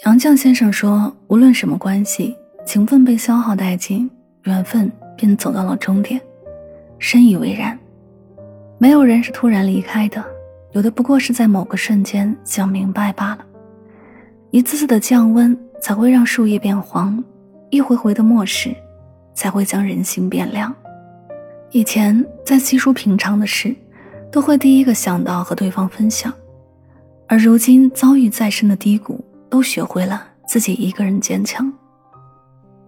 [0.00, 4.10] 杨绛先生说：“无论什么关系，情分被消耗殆尽，
[4.42, 6.20] 缘分便走到了终点。”
[6.98, 7.78] 深以为然。
[8.78, 10.24] 没有人是突然离开的，
[10.72, 13.46] 有的不过是在某个瞬间想明白罢了。
[14.50, 17.22] 一次次的降温才会让树叶变黄，
[17.70, 18.74] 一回回的漠视，
[19.34, 20.74] 才会将人心变凉。
[21.70, 23.72] 以前在稀疏平常的事，
[24.32, 26.32] 都会第一个想到和对方分享，
[27.28, 29.24] 而如今遭遇再深的低谷。
[29.52, 31.70] 都学会了自己一个人坚强。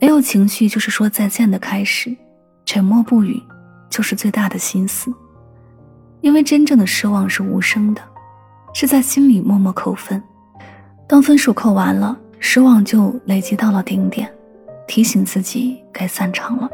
[0.00, 2.16] 没有情绪就是说再见的开始，
[2.64, 3.38] 沉默不语
[3.90, 5.12] 就是最大的心思。
[6.22, 8.00] 因为真正的失望是无声的，
[8.72, 10.22] 是在心里默默扣分。
[11.06, 14.26] 当分数扣完了，失望就累积到了顶点，
[14.88, 16.70] 提醒自己该散场了。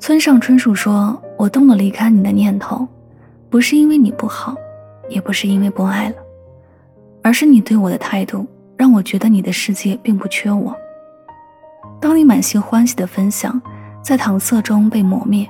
[0.00, 2.84] 村上春树说：“我动了离开你的念头，
[3.48, 4.56] 不是因为你不好，
[5.08, 6.16] 也不是因为不爱了。”
[7.24, 8.46] 而是你对我的态度，
[8.76, 10.76] 让我觉得你的世界并不缺我。
[11.98, 13.58] 当你满心欢喜的分享，
[14.02, 15.46] 在搪塞中被磨灭；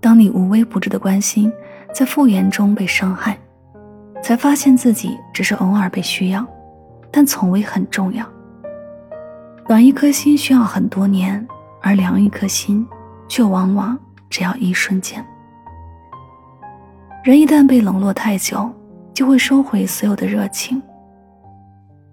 [0.00, 1.50] 当你无微不至的关心，
[1.94, 3.38] 在敷衍中被伤害，
[4.20, 6.44] 才发现自己只是偶尔被需要，
[7.12, 8.26] 但从未很重要。
[9.68, 11.46] 暖一颗心需要很多年，
[11.80, 12.84] 而凉一颗心
[13.28, 13.96] 却往往
[14.28, 15.24] 只要一瞬间。
[17.22, 18.68] 人一旦被冷落太久，
[19.12, 20.80] 就会收回所有的热情，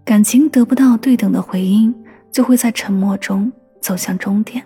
[0.04, 1.94] 感情得不到对等的回应，
[2.32, 4.64] 就会在沉默中走向终点。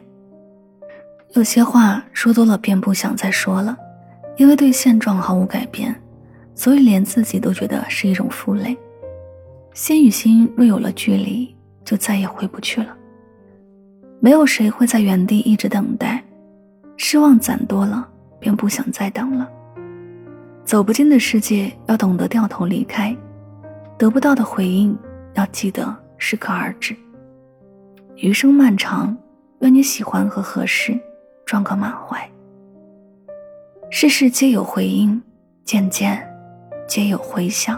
[1.34, 3.78] 有些话说多了便不想再说了，
[4.38, 5.96] 因为对现状毫无改变，
[6.56, 8.78] 所以连自己都觉得是一种负累。
[9.74, 12.96] 心与心若有了距离，就再也回不去了。
[14.20, 16.24] 没有谁会在原地一直等待，
[16.98, 18.08] 失望攒多了，
[18.40, 19.50] 便不想再等了。
[20.72, 23.14] 走不进的世界，要懂得掉头离开；
[23.98, 24.98] 得不到的回应，
[25.34, 26.96] 要记得适可而止。
[28.16, 29.14] 余生漫长，
[29.60, 30.98] 愿你喜欢和合适，
[31.46, 32.18] 撞个满怀。
[33.90, 35.22] 事事皆有回音，
[35.66, 36.26] 渐渐，
[36.88, 37.78] 皆有回响。